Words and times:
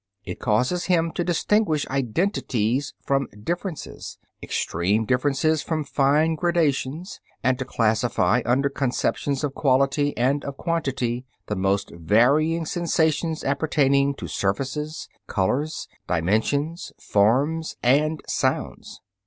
It 0.25 0.39
causes 0.39 0.85
him 0.85 1.11
to 1.11 1.23
distinguish 1.23 1.85
identities 1.87 2.95
from 3.05 3.27
differences, 3.27 4.17
extreme 4.41 5.05
differences 5.05 5.61
from 5.61 5.83
fine 5.83 6.33
gradations, 6.33 7.19
and 7.43 7.59
to 7.59 7.65
classify, 7.65 8.41
under 8.43 8.67
conceptions 8.67 9.43
of 9.43 9.53
quality 9.53 10.17
and 10.17 10.43
of 10.43 10.57
quantity, 10.57 11.23
the 11.45 11.55
most 11.55 11.91
varying 11.91 12.65
sensations 12.65 13.43
appertaining 13.43 14.15
to 14.15 14.27
surfaces, 14.27 15.07
colors, 15.27 15.87
dimensions, 16.07 16.91
forms 16.99 17.75
and 17.83 18.21
sounds. 18.27 19.01